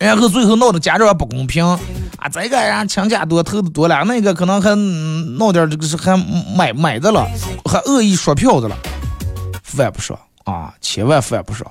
[0.05, 1.79] 然后最后闹得家长不公平啊。
[2.31, 4.75] 这个人亲家多投的多了，那个可能还
[5.37, 6.17] 闹点这个是还
[6.55, 7.27] 买买的了，
[7.65, 8.75] 还恶意刷票的了，
[9.63, 11.65] 犯不上啊，千万犯不上。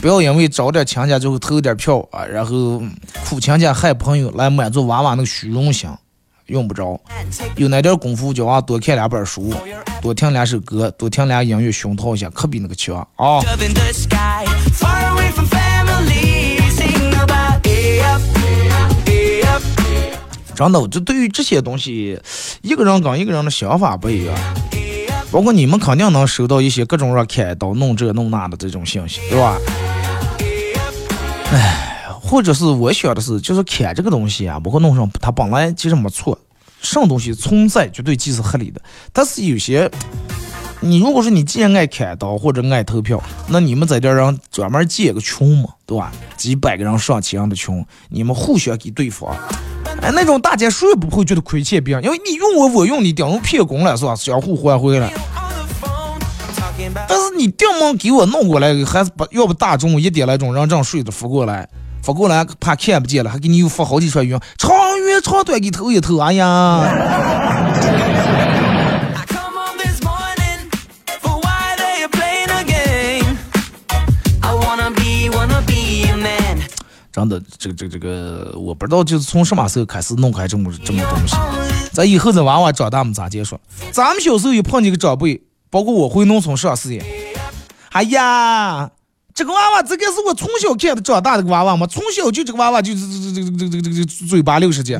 [0.00, 2.80] 不要因为找点亲家之后投点票啊，然后
[3.28, 5.90] 苦亲家害朋友来满足娃娃那个虚荣心，
[6.46, 7.00] 用不着。
[7.56, 9.52] 有那点功夫叫娃多看两本书，
[10.00, 13.40] 多听两首歌，多听俩音乐，熏陶一下，可比那个强啊。
[20.56, 22.18] 真的，就对于这些东西，
[22.62, 24.34] 一个人跟一个人的想法不一样。
[25.30, 29.58] 包括你们肯定能收到一些各种让开刀弄这弄那的这种信息，对吧？
[31.52, 36.38] 哎，或者是我想的是，就是砍这个东西啊，包括弄上它本来其实没错，
[36.80, 38.80] 什么东西存在绝对既是合理的。
[39.12, 39.90] 但是有些，
[40.80, 46.12] 你如果说你既然爱砍刀或者爱投票，那你们在这儿让专门建个群嘛，对吧？
[46.36, 49.36] 几百个人、上千人的群，你们互相给对方。
[50.06, 54.14] 哎，那种大姐谁也不会觉得亏欠别人，因为你用我，我用你，等于骗工了，是吧？
[54.14, 55.12] 相互换回来。
[57.08, 61.68] 但是你顶门给我弄过来，还是把要不大中午一点那种人这样睡着扶过来，
[62.04, 68.05] 扶过来怕看不见了，还给你又发好几串语音，长远长短给投一投，哎呀。
[77.16, 81.34] 真的，这个这个这个，我不知道就是从什么时候开始弄开这么这么东西。
[81.90, 83.58] 咱以后这娃娃长大，么们咋接说？
[83.90, 87.02] 咱们小时候也碰见个长辈，包括我回农村上事业。
[87.92, 88.90] 哎呀，
[89.34, 94.98] 这个娃娃，这个是我从小看的长大的个娃娃嘛，从小就这个娃娃就是这这这这这这嘴巴六十斤。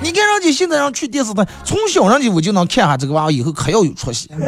[0.00, 4.30] 你看人家现在让去电视台，从小人家我就能看下这个娃娃以后可要有出息。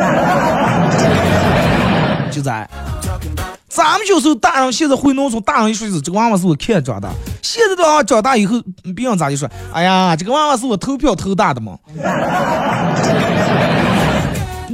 [2.33, 2.67] 就在。
[3.71, 7.09] 咱们小时候大人现在回农村，大人一说这个娃娃是我看着长大，
[7.41, 8.61] 现在的娃娃长大以后，
[8.97, 11.79] 别人咋就说，哎呀，这个娃娃是我投票投大的嘛。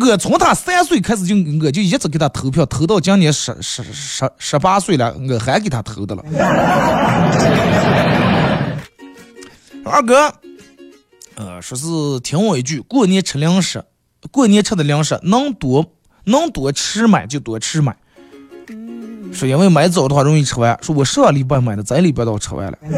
[0.00, 6.22] 我从他三岁开始就我就一直给他投票，投到今年十十十十八岁了，我还给他投的了。
[9.84, 10.32] 二哥，
[11.34, 11.86] 呃，说是
[12.20, 13.84] 听我一句，过年吃零食，
[14.30, 15.84] 过年吃的零食能多
[16.24, 17.94] 能多吃买就多吃买。
[19.32, 22.78] 说因为买早的话容易吃完，说我上礼拜买的，这礼拜都吃完了。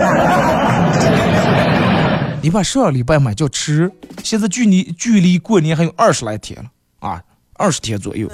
[2.41, 3.91] 你把上礼拜买叫吃，
[4.23, 6.69] 现在距离距离过年还有二十来天了
[7.01, 7.21] 啊，
[7.55, 8.29] 二十天左右，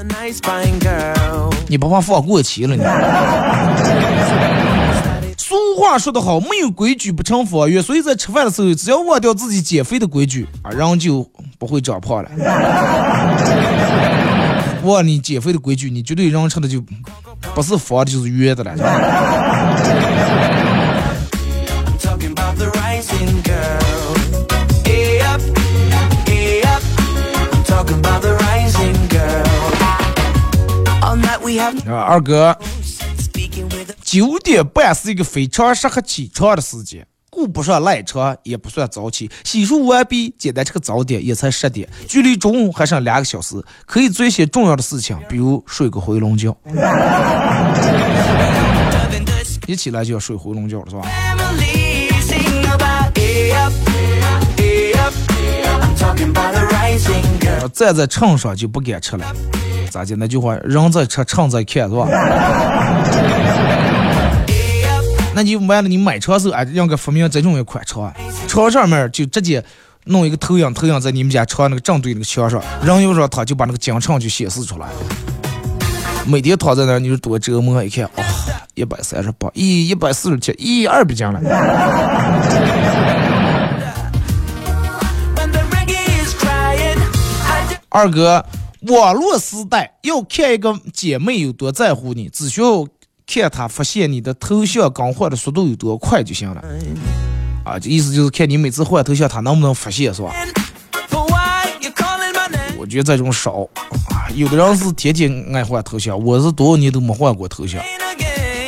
[1.66, 2.82] 你不怕放过期了你？
[5.38, 11.26] 俗话说得好，没有规矩不成方圆，所以在吃饭的时候，只要忘掉自己减肥的规矩啊，人就
[11.58, 12.30] 不会长胖了。
[14.84, 16.80] 忘你减肥的规矩，你绝对人吃的就
[17.54, 18.74] 不是方的，就是圆的了。
[31.58, 31.74] up.
[31.86, 32.20] I'm
[34.02, 39.28] 九点半是一个非常适合起床的时间，顾不上赖床，也不算早起。
[39.42, 46.56] 洗漱完毕，简单吃个早点，也才十点，距离中午还剩两个小时，可以做一些重要的事情，比如睡个回笼觉。
[49.66, 51.02] 一起来就要睡回笼觉了，是吧？
[57.72, 59.24] 站在秤上就不敢吃了，
[59.90, 60.14] 咋的？
[60.14, 62.06] 那句话，人在吃，秤在看，是吧？
[65.34, 68.12] 那你完了，你买车时候，哎，应该发明这种一款车，
[68.46, 69.62] 车上面就直接
[70.04, 74.86] 弄一个投影，投影在你们家车那个正对那个墙上，人有时候他就把那个奖惩就显示出来。
[76.26, 77.82] 每天躺在那，你就多折磨！
[77.84, 78.22] 一看，哦，
[78.74, 81.40] 一百三十八，一，一百四十七，一，二百斤了。
[87.90, 88.44] 二哥，
[88.88, 92.86] 网络时代要看一个姐妹有多在乎你，只需要
[93.26, 96.62] 看他发现你的头像更换的速度有多快就行了。
[97.64, 100.30] 啊，这意思就是看你每次换头像，他能不能发现，是吧.
[102.78, 103.66] 我觉得这种少
[104.10, 107.80] 啊，有的人是天天爱换头像，我是多少年都没换过头像。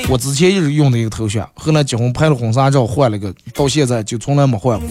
[0.09, 4.89] 我之前一直用的一个头像，后来结婚拍了婚纱照换了个，到现在就从来没换过。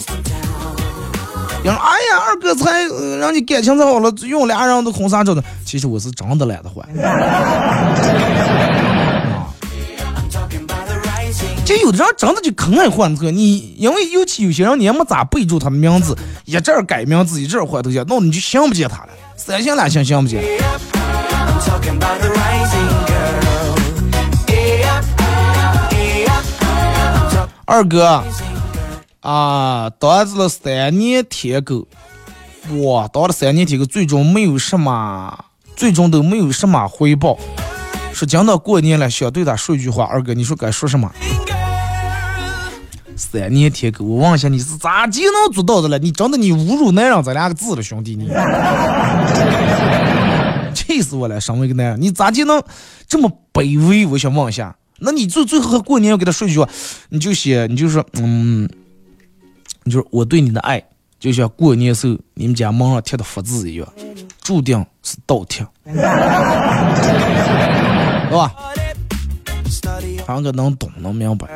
[1.64, 6.88] 有人说：“哎呀，二哥才呃让你感情才好了，用俩人的婚纱照呢。”其实我是真的懒得换。
[11.66, 20.44] 就有的人真的就坑爱换车，你因为尤其有些人你也没咋备注他的名字，一阵改名字，一阵换头像，那你就想不见他了，三心两心想不见。
[27.66, 28.24] 二哥
[29.22, 31.88] 啊，当了三年舔狗，
[32.84, 37.40] 哇，当了三年舔狗，最终没有什么，最终都没有什么回报。
[38.14, 41.12] 说讲到过年了，想对他说一句话，二哥，你说该说什么？
[43.16, 45.98] 三年舔狗，我问一下你是咋就能做到的了？
[46.00, 48.30] 你真的你侮辱男人这两个字了，兄弟你！
[50.76, 51.40] 气死我了！
[51.40, 52.62] 身为一个男人，你咋就能
[53.08, 54.06] 这么卑微？
[54.06, 56.68] 我想问一下，那你最最后过年要给他说一句话，
[57.10, 58.70] 你就写，你就说，嗯，
[59.84, 60.84] 你就说我对你的爱，
[61.18, 63.88] 就像过年时候你们家门上贴的福字一样，
[64.42, 65.96] 注定是倒贴， 是
[68.32, 68.54] 吧？
[70.26, 71.48] 凡哥能懂能明白。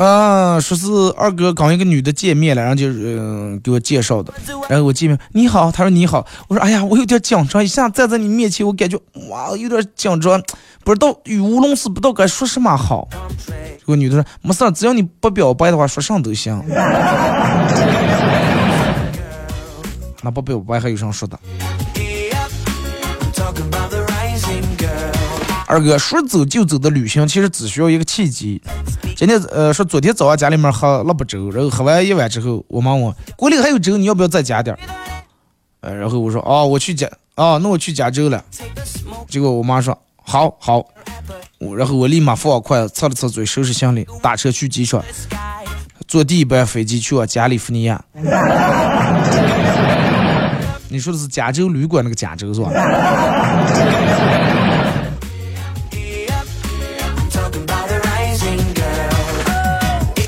[0.00, 4.32] 啊，说是二哥刚一个女的见面了，然后就嗯、给我介绍的，
[4.66, 10.42] 然后我见面，你好，他说你好，我说哎呀，我有点紧张，一下站在你面前，我感觉哇，有点紧张，
[10.84, 13.06] 不知道语无伦次，不知道该说什么好。
[13.78, 16.58] 这个女的说没事，只要你不表白的话，说啥都行。
[20.22, 21.38] 那不表白还有啥说的？
[25.70, 28.60] 二哥说走就走的旅行，其实只需要一个契机。
[29.16, 34.76] 今天呃说昨天早上家里面喝腊八粥，然后喝完一碗之后，我妈问锅里还有粥，你要不要再加点？
[35.82, 38.44] 呃，然后我说哦，我去加，哦，那我去加粥了。
[39.28, 40.84] 结果我妈说好好，
[41.60, 45.00] 我然后我立马放好筷，擦了擦嘴，收拾行李，打车去机场，
[46.08, 48.04] 坐第一班飞机去往加利福尼亚。
[50.88, 52.72] 你说的是加州旅馆那个加州是吧？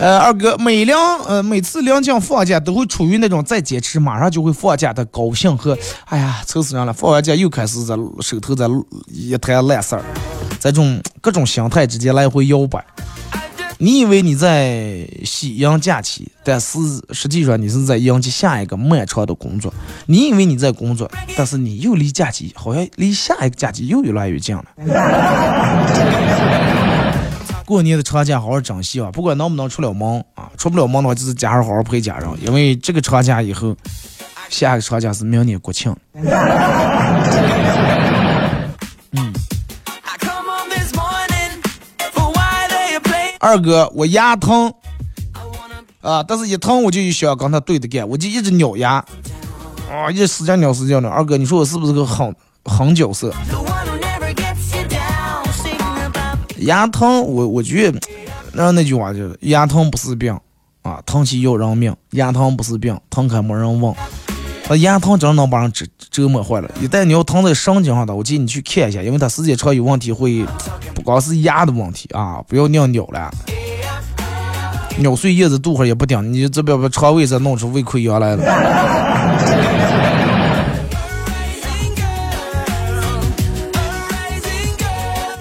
[0.03, 6.92] 呃，二哥，每两呃每次临近放假都会处于那种再坚持马上就会放假的高兴和，哎呀，愁死人了！
[6.92, 8.66] 放完假又开始在手头在
[9.07, 10.03] 一摊烂事儿，
[10.59, 12.84] 在这种各种心态之间来回摇摆。
[13.78, 16.80] 你以为你在喜迎假期，但是
[17.12, 19.72] 实际上你是在迎接下一个漫长的工作。
[20.07, 24.64] 你以为你在工作，但是你又离假期好像离下一个假期又越来越近了。
[27.65, 29.11] 过年的长假好好珍惜啊！
[29.13, 33.77] 不管能不能出了门啊，出不了门的话，就是家人好好陪家人，因为这个长假以后，
[34.49, 35.95] 下一个长假是明年国庆。
[39.13, 39.33] 嗯。
[43.39, 44.73] 二哥，我牙疼
[46.01, 49.05] 啊，但是一疼我就想跟他对着干，我就一直咬牙，
[49.91, 51.09] 啊，一使劲咬使劲咬。
[51.09, 52.33] 二哥，你说我是不是个狠
[52.65, 53.33] 狠角色？
[56.63, 58.01] 牙疼，我我觉得，
[58.53, 60.37] 那那句话就是牙疼不是病
[60.83, 61.95] 啊，疼起要人命。
[62.11, 63.95] 牙疼不是病，疼开没人问。
[64.69, 66.71] 那牙疼真能把人折折磨坏了。
[66.81, 70.45] 一旦你要疼在神经上的，我建议你去看一下，因为它时间长有问题会
[70.95, 73.31] 不光是牙的问题啊，不要尿尿了，
[75.01, 79.12] 咬碎叶子肚子也不顶，你这边把肠胃再弄出胃溃疡来了。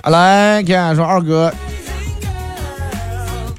[0.10, 1.54] 来看说二哥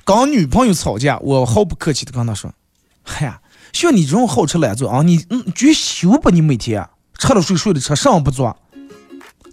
[0.05, 2.53] 跟女朋友吵架，我毫不客气的跟他说
[3.05, 3.41] ：“嗨呀，
[3.73, 6.89] 像你这种好吃懒做啊，你嗯绝休吧你每天
[7.19, 8.57] 吃了睡睡了吃，上不做。”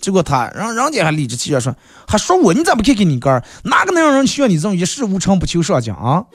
[0.01, 1.75] 结果他人人家还理直气壮说
[2.07, 3.43] ：“还说我你咋不看看你哥？
[3.63, 6.25] 哪个能让人像你这种一事无成不求上进啊？”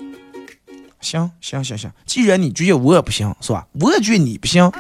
[1.00, 3.66] 行行行行，既然你觉得我也不行是吧？
[3.80, 4.70] 我也觉得你不行，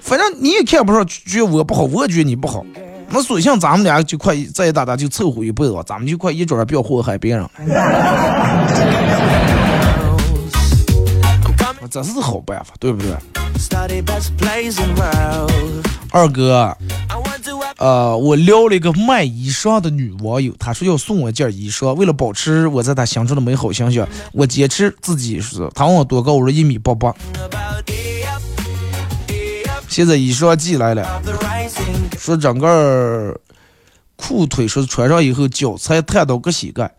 [0.00, 2.66] 反正你也看不上，觉得我不好，我也觉得你不好。
[3.08, 7.50] 那索性咱们俩就快再打打就凑合一辈子，咱们就快一准不要祸害别人了。
[11.88, 13.10] 这是好办法，对不对？
[16.10, 16.76] 二哥，
[17.78, 25.70] 呃，我撩了一个卖衣裳的女网友，她说要送我件衣裳，为了保持我在她心中的美好形象，我坚持自己是。
[25.74, 27.14] 她问我多高，我说一米八八。
[29.88, 31.22] 现在衣裳寄来了。
[32.18, 33.38] 说整个
[34.16, 36.90] 裤腿说穿上以后脚才探到个膝盖。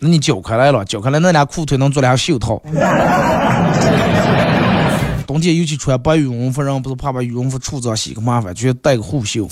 [0.00, 2.60] 那你脚开来了，脚开来那俩裤腿能做俩袖套。
[5.26, 9.48] 冬天尤其穿白羽绒服，人不是怕把羽绒服处脏洗个麻烦，就带个护袖。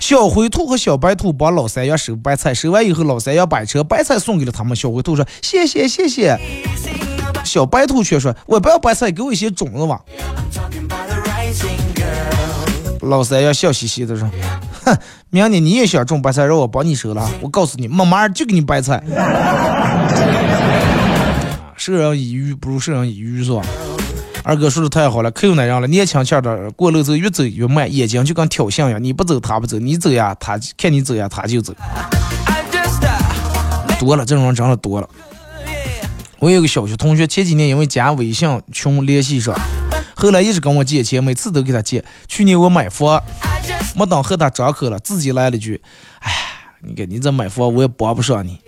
[0.00, 4.76] 小灰兔和小白兔帮老三样收白菜，收完以后老三样把车白菜送给了他们。
[4.76, 6.38] 小灰兔说：“谢谢谢谢。”
[7.44, 10.00] 小白兔却说：“我不要白菜，给我一些种子吧。”
[13.02, 14.28] 老三要笑嘻嘻的说
[14.84, 14.96] ：“哼，
[15.30, 17.28] 明年你也想种白菜，让我帮你收了。
[17.40, 19.02] 我告诉你，妈妈就给你白菜。
[21.76, 23.60] 授人以鱼不如授人以渔，是吧？”
[24.42, 31.72] 二哥说的太好了，可有男人了，年轻气的过路走越走越慢，眼睛就跟挑衅一样，你不走他不走，你走呀他看你走呀他就走，
[33.98, 35.08] 多了这种人真的多了。
[36.38, 39.58] 我有个小学同学，前几年因为加微信群联系上，
[40.14, 42.04] 后来一直跟我借钱，每次都给他借。
[42.28, 43.22] 去年我买房，
[43.94, 45.80] 没等和他张口了，自己来了句
[46.20, 46.32] ：“哎，
[46.82, 48.60] 你看你这买房我也帮不上你。”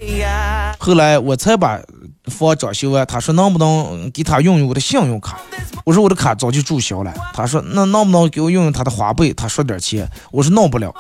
[0.79, 1.81] 后来我才把
[2.27, 5.41] 房装修完，他说能不能给他用用我的信用卡？
[5.87, 7.15] 我说我的卡早就注销了。
[7.33, 9.33] 他说那能不能给我用用他的花呗？
[9.33, 10.11] 他说点钱。
[10.33, 10.93] 我说弄不了。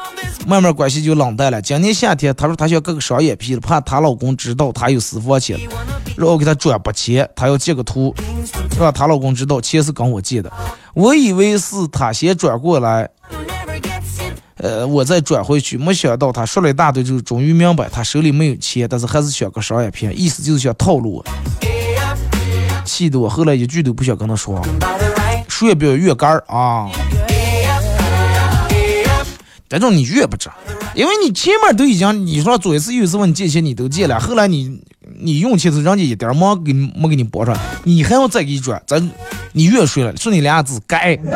[0.47, 1.61] 慢慢关系就冷淡了。
[1.61, 5.59] 今年夏天，他说他想割个双眼皮了，怕她老公知道她有私房钱，
[6.17, 8.15] 让我给他转拨钱，他要截个图，
[8.79, 10.53] 让她老公知道钱是跟我借的。
[10.95, 13.11] 我以为是他先转过来。
[14.59, 21.25] 呃，我再转回去，没想到他说了一大堆之后，终于明白他手里没有钱，但是还是想个双眼皮，意思就是想套路我，
[22.87, 24.63] 气得我后来一句都不想跟他说，
[25.63, 26.89] 越表越干儿啊！
[29.69, 30.49] 这种你越不值，
[30.95, 34.81] 因为你前面都已经你说左一次右一次问你借钱你都借了，后来你
[35.19, 39.11] 你用钱时人家一点忙给没给你拨上，你还要再给你转，咱
[39.53, 41.19] 你越说了，说你俩字该。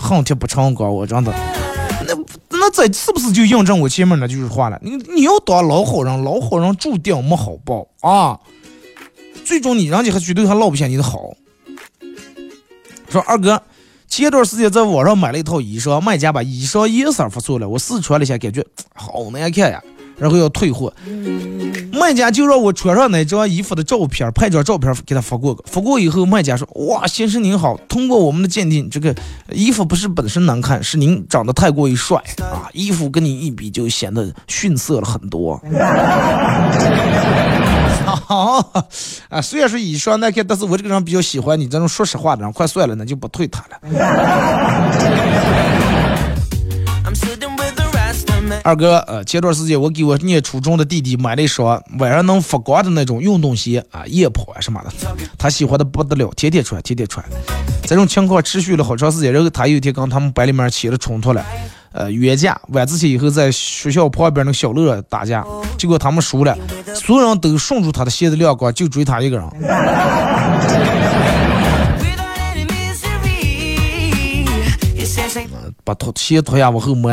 [0.00, 1.34] 恨铁不成钢，我真的，
[2.66, 4.78] 那这是不是就印证我前面那句话了？
[4.82, 8.40] 你你要当老好人，老好人注定没好报啊！
[9.44, 11.32] 最终你人家还觉得还落不下你的好。
[13.08, 13.62] 说二哥，
[14.08, 19.80] 前段时间在网上买了一套衣裳，卖家把衣裳颜色发错了，我试穿了一下，感觉好难看呀。
[20.18, 20.92] 然后要退货。
[21.92, 25.64] 卖家就让我穿上那张衣服的照片，拍张照片给他发过个。
[25.66, 29.14] 发过以后，卖家说：“哇，先生您好，通过我们的鉴定，这个
[29.50, 35.58] 衣服不是本身难看，是您长得太过于帅啊，衣服跟你一比就显得逊色了很多。”
[38.04, 38.84] 好
[39.28, 42.52] 啊，虽然说衣裳难看，但是我这个人比较喜欢你这种说实话的人。
[42.52, 43.78] 快算了，那就不退他了。
[48.66, 54.90] 二哥，呃，前段时间我给我念初中的弟弟买了一双晚上能发光的那种运动鞋啊，夜跑啊什么的，
[55.38, 57.24] 他喜欢的不得了，天天穿，天天穿。
[57.84, 61.46] 这种情况持续了好长时间，然后他有一天跟他们班里面起了冲突了，
[61.92, 65.46] 呃，约架，晚自习以后在学校旁边那个小乐打架，
[65.78, 66.58] 结果他们输了，
[66.92, 69.46] 所有人都顺住他的鞋子亮光，就追他一个人。
[75.86, 77.08] 把拖鞋脱下往后摸。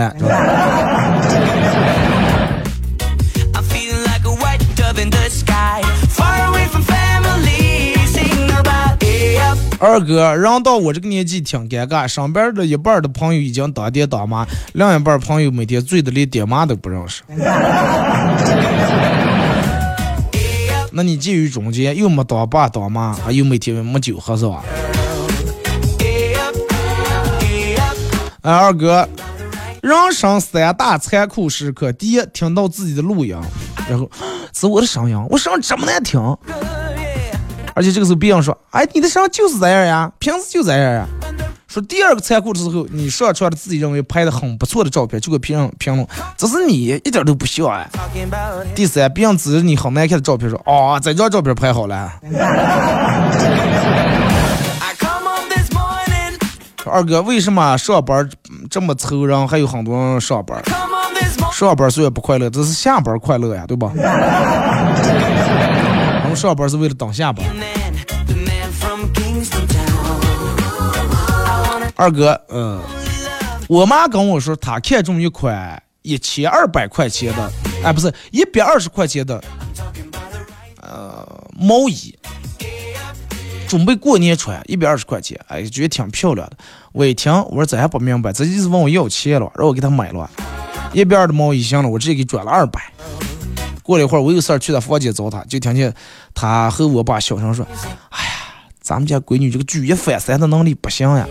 [9.80, 17.22] 二哥，人到我这个年纪挺尴尬，上边的一半的朋友已经当爹当妈，另一半朋友每天醉的连爹妈都不认识。
[20.92, 24.64] 那你介于中间，又没当爸当妈，还又每天没酒喝是吧？
[28.44, 29.08] 哎，二哥，
[29.82, 33.34] 人生三大残酷时刻：第一，听到自己的录音，
[33.90, 34.12] 然后
[34.54, 36.20] 是我的声音，我声音这么难听，
[37.74, 41.08] 而且这个时候别人说，哎，你的声音就是这样呀，平时就这样呀。
[41.70, 47.90] 说第二个残酷的时候，你上传了自己认为拍的很不错的照片，就给别人评论，这是你一点都不像哎。
[48.76, 52.12] 第三，别人指着你很难看的照片说，哦，这张照片拍好了。
[56.86, 58.30] 二哥，为什么上班
[58.70, 60.62] 这么愁人，还有很多人上班？
[61.52, 63.92] 上班虽然不快乐，这是下班快乐呀，对吧？
[66.24, 67.46] 我们上班是为了等下班。
[71.96, 72.82] 二哥，嗯，
[73.68, 77.52] 我妈跟我说，她看中一款一千二百块钱的，
[77.84, 79.42] 哎，不是一百二十块钱的，
[80.82, 81.26] 呃，
[81.56, 82.18] 毛衣。
[83.74, 86.56] 准备过年穿，一百二十块钱，哎，觉得挺漂亮的。
[86.92, 90.30] 我一听，我说这还不明白，这意思问我要钱了，让我给他买了。
[90.94, 92.80] 一百二的毛衣行了，我直接给转了二百。
[93.82, 95.92] 过了一会儿，我有事儿去他房间找他，就听见
[96.36, 97.66] 他和我爸小声说
[98.14, 98.32] ：“哎呀，
[98.80, 101.28] 咱们家闺女这个举一反三的能力不行呀。”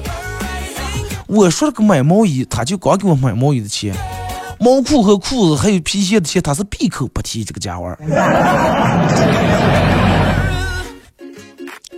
[1.30, 3.95] 我说了个买毛衣，他就刚给我买毛衣的钱，
[4.59, 7.97] 毛裤和裤子还有皮鞋的钱，他是闭口不提这个家伙。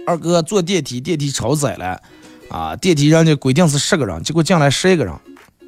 [0.06, 1.98] 二哥坐电梯，电梯超载了，
[2.50, 5.14] 啊，电梯人家规定是十个人，结果进来十一个人，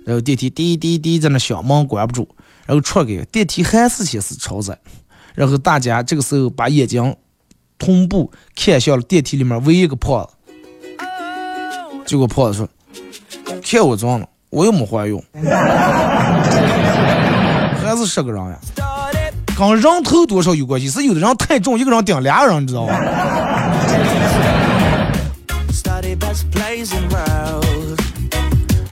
[0.04, 2.28] 然后电梯滴滴滴在那响，门关不住，
[2.66, 4.78] 然后出给电梯还是显示超载，
[5.34, 7.16] 然后大家这个时候把眼睛
[7.78, 10.34] 同步看向了电梯里面唯一一个胖子，
[12.04, 12.68] 结果胖子说
[13.64, 15.18] ：“看我装了，我又没怀孕，
[17.82, 18.58] 还是十个人呀，
[19.56, 23.00] 跟人头多少有关系，是有的人太重，一个人顶俩人，你知道吧？”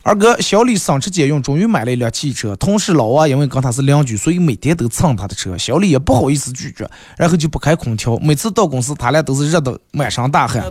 [0.06, 2.54] 二哥，小李省吃俭用，终于买了一辆汽车。
[2.56, 5.56] 同事老王因为跟他是邻居，所以每天都蹭他的车。
[5.56, 6.86] 小李也不好意思拒绝，
[7.16, 8.18] 然后就不开空调。
[8.18, 10.62] 每次到公司，他俩都是热得满身大汗。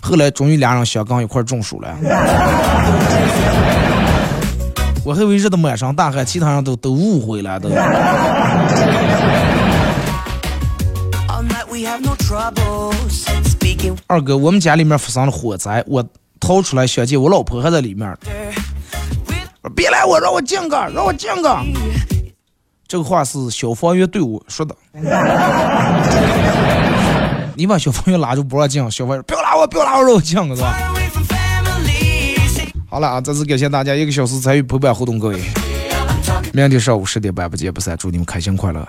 [0.00, 1.96] 后来终于俩人相刚一块中暑了。
[5.04, 7.68] 我还以为热得满身大汗，其他人都都误会了都。
[14.06, 16.02] 二哥，我们家里面发生了火灾，我
[16.40, 18.16] 逃出来相见，我老婆还在里面。
[19.76, 21.58] 别来我，让我进个，让我进个。
[22.88, 24.74] 这个话是消防员对我说的。
[27.54, 30.74] 你把消防员拉住不让进，消防员不要拉我，不要拉我，让我进个是吧？
[32.88, 35.38] 好了啊，再次感谢大家一个小时参与陪伴互动，各位。
[36.54, 38.86] 明天上午十点半不见不散，祝你们开心快乐。